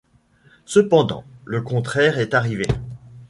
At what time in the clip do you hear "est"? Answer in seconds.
2.17-2.33